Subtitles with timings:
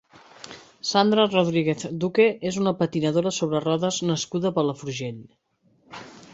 [0.91, 5.25] Sandra Rodríguez Duque és una patinadora sobre rodes nascuda a Palafrugell.